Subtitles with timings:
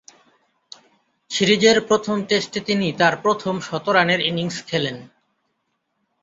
[1.31, 4.97] সিরিজের প্রথম টেস্টে তিনি তার প্রথম শতরানের ইনিংস খেলেন।